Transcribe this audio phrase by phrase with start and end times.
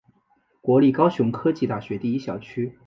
[0.61, 2.75] 国立高雄科技大学第一校区。